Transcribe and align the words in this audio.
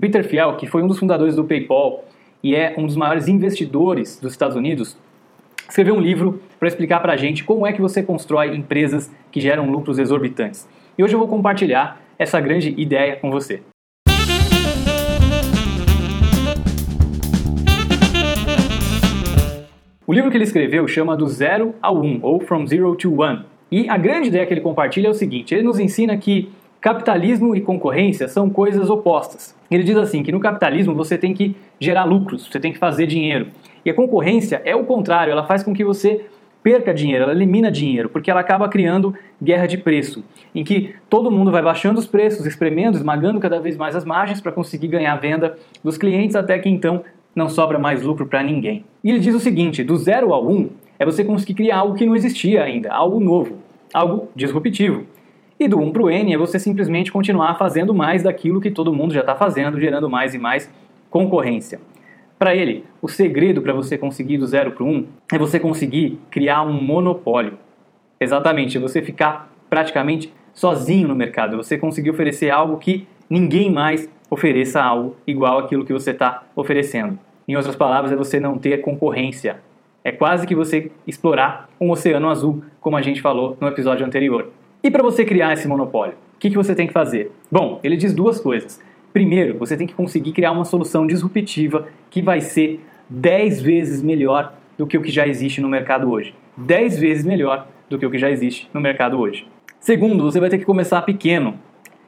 Peter 0.00 0.26
Thiel, 0.26 0.56
que 0.56 0.66
foi 0.66 0.82
um 0.82 0.86
dos 0.86 0.98
fundadores 0.98 1.36
do 1.36 1.44
PayPal 1.44 2.04
e 2.42 2.56
é 2.56 2.74
um 2.78 2.86
dos 2.86 2.96
maiores 2.96 3.28
investidores 3.28 4.18
dos 4.18 4.32
Estados 4.32 4.56
Unidos, 4.56 4.96
escreveu 5.68 5.94
um 5.94 6.00
livro 6.00 6.40
para 6.58 6.68
explicar 6.68 7.00
para 7.00 7.12
a 7.12 7.16
gente 7.18 7.44
como 7.44 7.66
é 7.66 7.72
que 7.72 7.82
você 7.82 8.02
constrói 8.02 8.56
empresas 8.56 9.10
que 9.30 9.40
geram 9.40 9.70
lucros 9.70 9.98
exorbitantes. 9.98 10.66
E 10.96 11.04
hoje 11.04 11.14
eu 11.14 11.18
vou 11.18 11.28
compartilhar 11.28 12.00
essa 12.18 12.40
grande 12.40 12.74
ideia 12.78 13.16
com 13.16 13.30
você. 13.30 13.60
O 20.06 20.12
livro 20.14 20.30
que 20.30 20.36
ele 20.38 20.44
escreveu 20.44 20.88
chama 20.88 21.14
Do 21.14 21.28
Zero 21.28 21.74
ao 21.82 22.02
Um, 22.02 22.20
ou 22.22 22.40
From 22.40 22.66
Zero 22.66 22.96
to 22.96 23.20
One. 23.20 23.44
E 23.70 23.88
a 23.88 23.98
grande 23.98 24.28
ideia 24.28 24.46
que 24.46 24.54
ele 24.54 24.62
compartilha 24.62 25.08
é 25.08 25.10
o 25.10 25.14
seguinte: 25.14 25.54
ele 25.54 25.62
nos 25.62 25.78
ensina 25.78 26.16
que 26.16 26.50
capitalismo 26.80 27.54
e 27.54 27.60
concorrência 27.60 28.26
são 28.26 28.48
coisas 28.48 28.88
opostas. 28.88 29.54
Ele 29.70 29.82
diz 29.82 29.96
assim 29.96 30.22
que 30.22 30.32
no 30.32 30.40
capitalismo 30.40 30.94
você 30.94 31.18
tem 31.18 31.34
que 31.34 31.54
gerar 31.78 32.04
lucros, 32.04 32.48
você 32.50 32.58
tem 32.58 32.72
que 32.72 32.78
fazer 32.78 33.06
dinheiro. 33.06 33.48
E 33.84 33.90
a 33.90 33.94
concorrência 33.94 34.62
é 34.64 34.74
o 34.74 34.84
contrário, 34.84 35.30
ela 35.30 35.44
faz 35.44 35.62
com 35.62 35.74
que 35.74 35.84
você 35.84 36.24
perca 36.62 36.92
dinheiro, 36.92 37.24
ela 37.24 37.32
elimina 37.32 37.70
dinheiro, 37.70 38.08
porque 38.08 38.30
ela 38.30 38.40
acaba 38.40 38.68
criando 38.68 39.14
guerra 39.42 39.66
de 39.66 39.78
preço, 39.78 40.22
em 40.54 40.62
que 40.62 40.94
todo 41.08 41.30
mundo 41.30 41.50
vai 41.50 41.62
baixando 41.62 41.98
os 41.98 42.06
preços, 42.06 42.44
espremendo, 42.44 42.96
esmagando 42.96 43.40
cada 43.40 43.58
vez 43.58 43.76
mais 43.76 43.96
as 43.96 44.04
margens 44.04 44.40
para 44.40 44.52
conseguir 44.52 44.88
ganhar 44.88 45.12
a 45.14 45.16
venda 45.16 45.56
dos 45.82 45.96
clientes, 45.96 46.36
até 46.36 46.58
que 46.58 46.68
então 46.68 47.02
não 47.34 47.48
sobra 47.48 47.78
mais 47.78 48.02
lucro 48.02 48.26
para 48.26 48.42
ninguém. 48.42 48.84
E 49.02 49.10
ele 49.10 49.20
diz 49.20 49.34
o 49.34 49.40
seguinte: 49.40 49.82
do 49.82 49.96
zero 49.96 50.34
ao 50.34 50.46
um 50.46 50.68
é 50.98 51.04
você 51.04 51.24
conseguir 51.24 51.54
criar 51.54 51.78
algo 51.78 51.94
que 51.94 52.04
não 52.04 52.14
existia 52.14 52.62
ainda, 52.62 52.92
algo 52.92 53.20
novo, 53.20 53.56
algo 53.94 54.28
disruptivo. 54.34 55.06
E 55.60 55.68
do 55.68 55.78
1 55.78 55.92
para 55.92 56.02
o 56.02 56.10
N 56.10 56.32
é 56.32 56.38
você 56.38 56.58
simplesmente 56.58 57.12
continuar 57.12 57.54
fazendo 57.58 57.92
mais 57.92 58.22
daquilo 58.22 58.62
que 58.62 58.70
todo 58.70 58.94
mundo 58.94 59.12
já 59.12 59.20
está 59.20 59.34
fazendo, 59.34 59.78
gerando 59.78 60.08
mais 60.08 60.34
e 60.34 60.38
mais 60.38 60.72
concorrência. 61.10 61.78
Para 62.38 62.56
ele, 62.56 62.86
o 63.02 63.06
segredo 63.06 63.60
para 63.60 63.74
você 63.74 63.98
conseguir 63.98 64.38
do 64.38 64.46
0 64.46 64.70
para 64.70 64.82
o 64.82 64.88
1 64.88 65.06
é 65.34 65.36
você 65.38 65.60
conseguir 65.60 66.18
criar 66.30 66.62
um 66.62 66.82
monopólio. 66.82 67.58
Exatamente, 68.18 68.78
você 68.78 69.02
ficar 69.02 69.52
praticamente 69.68 70.32
sozinho 70.54 71.06
no 71.06 71.14
mercado, 71.14 71.58
você 71.58 71.76
conseguir 71.76 72.08
oferecer 72.08 72.48
algo 72.48 72.78
que 72.78 73.06
ninguém 73.28 73.70
mais 73.70 74.08
ofereça 74.30 74.82
algo 74.82 75.14
igual 75.26 75.58
aquilo 75.58 75.84
que 75.84 75.92
você 75.92 76.12
está 76.12 76.42
oferecendo. 76.56 77.18
Em 77.46 77.54
outras 77.54 77.76
palavras, 77.76 78.10
é 78.10 78.16
você 78.16 78.40
não 78.40 78.56
ter 78.56 78.80
concorrência. 78.80 79.60
É 80.02 80.10
quase 80.10 80.46
que 80.46 80.54
você 80.54 80.90
explorar 81.06 81.68
um 81.78 81.90
oceano 81.90 82.30
azul, 82.30 82.64
como 82.80 82.96
a 82.96 83.02
gente 83.02 83.20
falou 83.20 83.58
no 83.60 83.68
episódio 83.68 84.06
anterior. 84.06 84.50
E 84.82 84.90
para 84.90 85.02
você 85.02 85.24
criar 85.24 85.52
esse 85.52 85.68
monopólio, 85.68 86.14
o 86.36 86.38
que, 86.38 86.50
que 86.50 86.56
você 86.56 86.74
tem 86.74 86.86
que 86.86 86.92
fazer? 86.92 87.30
Bom, 87.50 87.80
ele 87.82 87.96
diz 87.96 88.14
duas 88.14 88.40
coisas. 88.40 88.80
Primeiro, 89.12 89.58
você 89.58 89.76
tem 89.76 89.86
que 89.86 89.94
conseguir 89.94 90.32
criar 90.32 90.52
uma 90.52 90.64
solução 90.64 91.06
disruptiva 91.06 91.88
que 92.08 92.22
vai 92.22 92.40
ser 92.40 92.80
10 93.08 93.60
vezes 93.60 94.02
melhor 94.02 94.54
do 94.78 94.86
que 94.86 94.96
o 94.96 95.02
que 95.02 95.10
já 95.10 95.26
existe 95.26 95.60
no 95.60 95.68
mercado 95.68 96.10
hoje. 96.10 96.34
10 96.56 96.98
vezes 96.98 97.24
melhor 97.24 97.66
do 97.88 97.98
que 97.98 98.06
o 98.06 98.10
que 98.10 98.18
já 98.18 98.30
existe 98.30 98.70
no 98.72 98.80
mercado 98.80 99.18
hoje. 99.18 99.46
Segundo, 99.78 100.22
você 100.22 100.40
vai 100.40 100.48
ter 100.48 100.58
que 100.58 100.64
começar 100.64 101.02
pequeno 101.02 101.58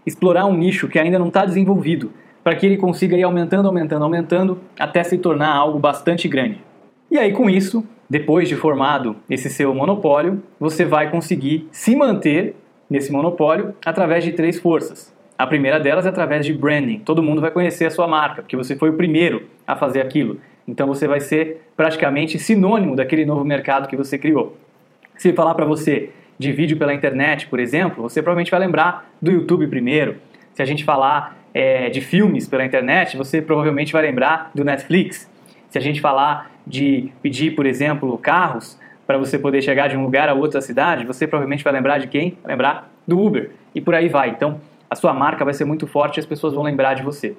explorar 0.06 0.46
um 0.46 0.56
nicho 0.56 0.88
que 0.88 0.98
ainda 0.98 1.18
não 1.18 1.28
está 1.28 1.44
desenvolvido, 1.44 2.10
para 2.42 2.56
que 2.56 2.66
ele 2.66 2.76
consiga 2.76 3.16
ir 3.16 3.22
aumentando, 3.22 3.68
aumentando, 3.68 4.02
aumentando, 4.02 4.60
até 4.78 5.02
se 5.02 5.16
tornar 5.16 5.54
algo 5.54 5.78
bastante 5.78 6.26
grande. 6.26 6.60
E 7.10 7.18
aí, 7.18 7.32
com 7.32 7.48
isso, 7.48 7.84
depois 8.10 8.48
de 8.48 8.56
formado 8.56 9.16
esse 9.30 9.48
seu 9.48 9.72
monopólio, 9.74 10.42
você 10.58 10.84
vai 10.84 11.10
conseguir 11.10 11.68
se 11.70 11.94
manter 11.94 12.56
nesse 12.92 13.10
monopólio 13.10 13.74
através 13.84 14.22
de 14.22 14.32
três 14.32 14.58
forças. 14.58 15.12
A 15.38 15.46
primeira 15.46 15.80
delas 15.80 16.04
é 16.04 16.10
através 16.10 16.44
de 16.44 16.52
branding. 16.52 16.98
Todo 16.98 17.22
mundo 17.22 17.40
vai 17.40 17.50
conhecer 17.50 17.86
a 17.86 17.90
sua 17.90 18.06
marca, 18.06 18.42
porque 18.42 18.56
você 18.56 18.76
foi 18.76 18.90
o 18.90 18.92
primeiro 18.92 19.48
a 19.66 19.74
fazer 19.74 20.02
aquilo. 20.02 20.38
Então 20.68 20.86
você 20.86 21.08
vai 21.08 21.18
ser 21.18 21.62
praticamente 21.76 22.38
sinônimo 22.38 22.94
daquele 22.94 23.24
novo 23.24 23.44
mercado 23.44 23.88
que 23.88 23.96
você 23.96 24.18
criou. 24.18 24.56
Se 25.16 25.32
falar 25.32 25.54
para 25.54 25.64
você 25.64 26.10
de 26.38 26.52
vídeo 26.52 26.76
pela 26.76 26.92
internet, 26.92 27.46
por 27.48 27.58
exemplo, 27.58 28.02
você 28.02 28.22
provavelmente 28.22 28.50
vai 28.50 28.60
lembrar 28.60 29.10
do 29.20 29.30
YouTube 29.30 29.66
primeiro. 29.66 30.16
Se 30.52 30.62
a 30.62 30.64
gente 30.66 30.84
falar 30.84 31.36
é, 31.54 31.88
de 31.88 32.00
filmes 32.00 32.46
pela 32.46 32.64
internet, 32.64 33.16
você 33.16 33.40
provavelmente 33.40 33.92
vai 33.92 34.02
lembrar 34.02 34.50
do 34.54 34.62
Netflix. 34.64 35.30
Se 35.70 35.78
a 35.78 35.80
gente 35.80 36.00
falar 36.00 36.50
de 36.66 37.10
pedir, 37.22 37.52
por 37.52 37.64
exemplo, 37.64 38.16
carros 38.18 38.78
para 39.06 39.18
você 39.18 39.38
poder 39.38 39.62
chegar 39.62 39.88
de 39.88 39.96
um 39.96 40.02
lugar 40.02 40.28
a 40.28 40.34
outra 40.34 40.60
cidade, 40.60 41.04
você 41.04 41.26
provavelmente 41.26 41.64
vai 41.64 41.72
lembrar 41.72 41.98
de 41.98 42.06
quem? 42.06 42.36
Vai 42.42 42.52
lembrar 42.52 42.90
do 43.06 43.20
Uber. 43.20 43.50
E 43.74 43.80
por 43.80 43.94
aí 43.94 44.08
vai. 44.08 44.30
Então, 44.30 44.60
a 44.88 44.94
sua 44.94 45.12
marca 45.12 45.44
vai 45.44 45.54
ser 45.54 45.64
muito 45.64 45.86
forte 45.86 46.18
e 46.18 46.20
as 46.20 46.26
pessoas 46.26 46.54
vão 46.54 46.62
lembrar 46.62 46.94
de 46.94 47.02
você. 47.02 47.34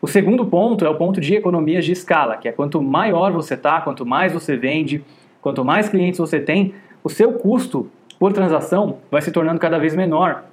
O 0.00 0.06
segundo 0.06 0.44
ponto 0.44 0.84
é 0.84 0.88
o 0.88 0.96
ponto 0.96 1.20
de 1.20 1.34
economias 1.34 1.84
de 1.84 1.92
escala, 1.92 2.36
que 2.36 2.48
é 2.48 2.52
quanto 2.52 2.82
maior 2.82 3.32
você 3.32 3.54
está, 3.54 3.80
quanto 3.80 4.04
mais 4.04 4.32
você 4.32 4.56
vende, 4.56 5.02
quanto 5.40 5.64
mais 5.64 5.88
clientes 5.88 6.18
você 6.18 6.40
tem, 6.40 6.74
o 7.02 7.08
seu 7.08 7.32
custo 7.34 7.90
por 8.18 8.32
transação 8.32 8.98
vai 9.10 9.22
se 9.22 9.30
tornando 9.30 9.58
cada 9.58 9.78
vez 9.78 9.94
menor. 9.94 10.44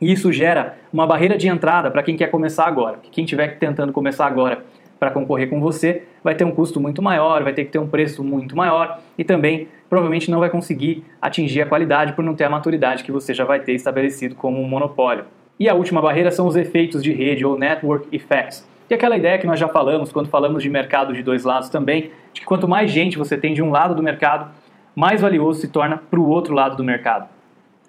E 0.00 0.12
isso 0.12 0.32
gera 0.32 0.76
uma 0.92 1.06
barreira 1.06 1.36
de 1.36 1.48
entrada 1.48 1.90
para 1.90 2.02
quem 2.02 2.16
quer 2.16 2.30
começar 2.30 2.66
agora. 2.66 2.98
Quem 3.10 3.24
estiver 3.24 3.58
tentando 3.58 3.92
começar 3.92 4.26
agora 4.26 4.64
para 4.98 5.10
concorrer 5.10 5.48
com 5.48 5.60
você 5.60 6.02
vai 6.22 6.34
ter 6.34 6.44
um 6.44 6.50
custo 6.50 6.80
muito 6.80 7.02
maior, 7.02 7.42
vai 7.42 7.52
ter 7.52 7.64
que 7.64 7.70
ter 7.70 7.78
um 7.78 7.86
preço 7.86 8.24
muito 8.24 8.56
maior 8.56 8.98
e 9.16 9.24
também 9.24 9.68
provavelmente 9.88 10.30
não 10.30 10.40
vai 10.40 10.50
conseguir 10.50 11.04
atingir 11.20 11.62
a 11.62 11.66
qualidade 11.66 12.12
por 12.14 12.24
não 12.24 12.34
ter 12.34 12.44
a 12.44 12.50
maturidade 12.50 13.04
que 13.04 13.12
você 13.12 13.32
já 13.32 13.44
vai 13.44 13.60
ter 13.60 13.72
estabelecido 13.72 14.34
como 14.34 14.60
um 14.60 14.68
monopólio. 14.68 15.24
E 15.58 15.68
a 15.68 15.74
última 15.74 16.02
barreira 16.02 16.30
são 16.30 16.46
os 16.46 16.56
efeitos 16.56 17.02
de 17.02 17.12
rede 17.12 17.44
ou 17.44 17.58
network 17.58 18.08
effects. 18.14 18.66
É 18.88 18.94
aquela 18.94 19.16
ideia 19.16 19.38
que 19.38 19.46
nós 19.46 19.58
já 19.58 19.68
falamos 19.68 20.12
quando 20.12 20.28
falamos 20.28 20.62
de 20.62 20.70
mercado 20.70 21.12
de 21.12 21.22
dois 21.22 21.44
lados 21.44 21.68
também, 21.68 22.10
de 22.32 22.40
que 22.40 22.46
quanto 22.46 22.68
mais 22.68 22.90
gente 22.90 23.18
você 23.18 23.36
tem 23.36 23.52
de 23.52 23.62
um 23.62 23.70
lado 23.70 23.94
do 23.94 24.02
mercado, 24.02 24.50
mais 24.94 25.20
valioso 25.20 25.60
se 25.60 25.68
torna 25.68 25.96
para 25.96 26.20
o 26.20 26.28
outro 26.28 26.54
lado 26.54 26.76
do 26.76 26.84
mercado. 26.84 27.28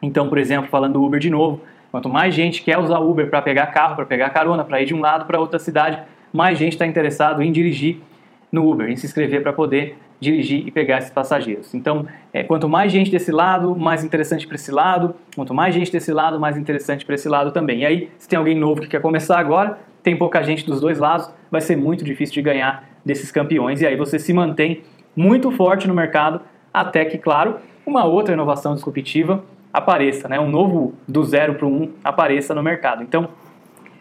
Então, 0.01 0.27
por 0.27 0.37
exemplo, 0.37 0.69
falando 0.69 0.93
do 0.93 1.03
Uber 1.03 1.19
de 1.19 1.29
novo, 1.29 1.61
quanto 1.91 2.09
mais 2.09 2.33
gente 2.33 2.63
quer 2.63 2.77
usar 2.77 2.99
Uber 2.99 3.29
para 3.29 3.41
pegar 3.41 3.67
carro, 3.67 3.95
para 3.95 4.05
pegar 4.05 4.29
carona, 4.31 4.63
para 4.63 4.81
ir 4.81 4.85
de 4.85 4.95
um 4.95 4.99
lado 4.99 5.25
para 5.25 5.39
outra 5.39 5.59
cidade, 5.59 5.99
mais 6.33 6.57
gente 6.57 6.73
está 6.73 6.85
interessado 6.85 7.41
em 7.41 7.51
dirigir 7.51 7.97
no 8.51 8.69
Uber, 8.69 8.89
em 8.89 8.95
se 8.95 9.05
inscrever 9.05 9.41
para 9.41 9.53
poder 9.53 9.97
dirigir 10.19 10.67
e 10.67 10.71
pegar 10.71 10.97
esses 10.97 11.11
passageiros. 11.11 11.73
Então, 11.73 12.07
é, 12.33 12.43
quanto 12.43 12.67
mais 12.67 12.91
gente 12.91 13.11
desse 13.11 13.31
lado, 13.31 13.75
mais 13.75 14.03
interessante 14.03 14.47
para 14.47 14.55
esse 14.55 14.71
lado. 14.71 15.15
Quanto 15.35 15.53
mais 15.53 15.73
gente 15.75 15.91
desse 15.91 16.11
lado, 16.11 16.39
mais 16.39 16.57
interessante 16.57 17.05
para 17.05 17.15
esse 17.15 17.29
lado 17.29 17.51
também. 17.51 17.81
E 17.81 17.85
aí, 17.85 18.09
se 18.17 18.27
tem 18.27 18.37
alguém 18.37 18.55
novo 18.55 18.81
que 18.81 18.87
quer 18.87 19.01
começar 19.01 19.37
agora, 19.37 19.77
tem 20.01 20.15
pouca 20.15 20.41
gente 20.41 20.65
dos 20.65 20.81
dois 20.81 20.99
lados, 20.99 21.29
vai 21.51 21.61
ser 21.61 21.75
muito 21.75 22.03
difícil 22.03 22.33
de 22.33 22.41
ganhar 22.41 22.87
desses 23.05 23.31
campeões. 23.31 23.81
E 23.81 23.85
aí 23.85 23.95
você 23.95 24.17
se 24.17 24.33
mantém 24.33 24.81
muito 25.15 25.51
forte 25.51 25.87
no 25.87 25.93
mercado 25.93 26.41
até 26.73 27.05
que, 27.05 27.17
claro, 27.17 27.57
uma 27.85 28.05
outra 28.05 28.33
inovação 28.33 28.73
disruptiva 28.73 29.43
apareça, 29.71 30.27
né? 30.27 30.39
um 30.39 30.49
novo 30.49 30.93
do 31.07 31.23
zero 31.23 31.55
para 31.55 31.67
um 31.67 31.91
apareça 32.03 32.55
no 32.55 32.63
mercado. 32.63 33.03
Então, 33.03 33.29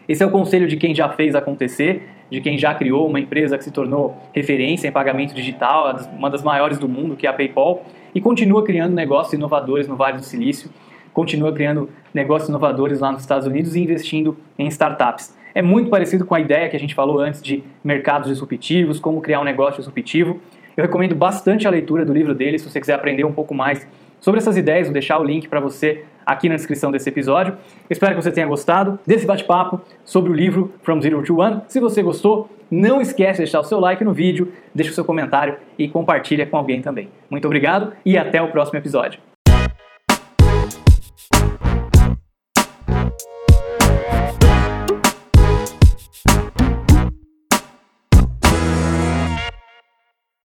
esse 0.07 0.23
é 0.23 0.25
o 0.25 0.31
conselho 0.31 0.67
de 0.67 0.77
quem 0.77 0.95
já 0.95 1.09
fez 1.09 1.35
acontecer, 1.35 2.07
de 2.29 2.41
quem 2.41 2.57
já 2.57 2.73
criou 2.73 3.07
uma 3.07 3.19
empresa 3.19 3.57
que 3.57 3.63
se 3.63 3.71
tornou 3.71 4.17
referência 4.33 4.87
em 4.87 4.91
pagamento 4.91 5.33
digital, 5.33 5.95
uma 6.17 6.29
das 6.29 6.43
maiores 6.43 6.77
do 6.77 6.87
mundo, 6.87 7.15
que 7.15 7.25
é 7.25 7.29
a 7.29 7.33
PayPal, 7.33 7.85
e 8.13 8.21
continua 8.21 8.63
criando 8.63 8.93
negócios 8.93 9.33
inovadores 9.33 9.87
no 9.87 9.95
Vale 9.95 10.17
do 10.17 10.23
Silício, 10.23 10.69
continua 11.13 11.51
criando 11.51 11.89
negócios 12.13 12.49
inovadores 12.49 12.99
lá 12.99 13.11
nos 13.11 13.21
Estados 13.21 13.47
Unidos 13.47 13.75
e 13.75 13.79
investindo 13.81 14.37
em 14.57 14.67
startups. 14.67 15.35
É 15.55 15.61
muito 15.61 15.89
parecido 15.89 16.25
com 16.25 16.35
a 16.35 16.39
ideia 16.39 16.69
que 16.69 16.75
a 16.75 16.79
gente 16.79 16.93
falou 16.93 17.19
antes 17.19 17.41
de 17.41 17.63
mercados 17.83 18.29
disruptivos, 18.29 18.99
como 18.99 19.21
criar 19.21 19.39
um 19.39 19.43
negócio 19.43 19.77
disruptivo. 19.77 20.39
Eu 20.75 20.83
recomendo 20.83 21.15
bastante 21.15 21.67
a 21.67 21.71
leitura 21.71 22.05
do 22.05 22.13
livro 22.13 22.35
dele, 22.35 22.59
se 22.59 22.69
você 22.69 22.79
quiser 22.79 22.93
aprender 22.93 23.23
um 23.23 23.33
pouco 23.33 23.55
mais 23.55 23.87
sobre 24.19 24.39
essas 24.39 24.57
ideias, 24.57 24.87
vou 24.87 24.93
deixar 24.93 25.19
o 25.19 25.23
link 25.23 25.47
para 25.47 25.59
você 25.59 26.03
aqui 26.27 26.49
na 26.49 26.55
descrição 26.55 26.91
desse 26.91 27.07
episódio. 27.07 27.57
Espero 27.89 28.13
que 28.13 28.21
você 28.21 28.31
tenha 28.31 28.45
gostado 28.45 28.99
desse 29.07 29.25
bate-papo 29.25 29.79
sobre 30.03 30.29
o 30.29 30.33
livro 30.33 30.73
From 30.83 31.01
Zero 31.01 31.23
to 31.23 31.39
One. 31.39 31.61
Se 31.69 31.79
você 31.79 32.03
gostou, 32.03 32.49
não 32.69 32.99
esquece 32.99 33.33
de 33.33 33.45
deixar 33.45 33.61
o 33.61 33.63
seu 33.63 33.79
like 33.79 34.03
no 34.03 34.11
vídeo, 34.13 34.51
deixa 34.75 34.91
o 34.91 34.93
seu 34.93 35.05
comentário 35.05 35.55
e 35.79 35.87
compartilha 35.87 36.45
com 36.45 36.57
alguém 36.57 36.81
também. 36.81 37.07
Muito 37.29 37.45
obrigado 37.45 37.93
e 38.05 38.17
até 38.17 38.41
o 38.41 38.49
próximo 38.49 38.77
episódio. 38.77 39.26